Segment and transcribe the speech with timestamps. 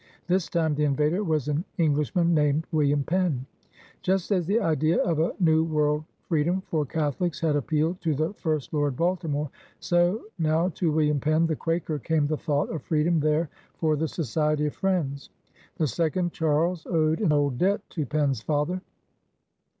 [0.25, 3.45] This time the invader was an Englishman named William Penn.
[4.01, 8.33] Just as the idea of a New World freedom for Catholics had appealed to the
[8.33, 13.19] first Lord Baltimore, so now to William Penn, the Quaker, came the thought of freedom
[13.19, 15.29] there for the Society of Friends.
[15.77, 18.81] The second Charles owed REBELLION AND CHANGE 193 an old debt to Penn's father.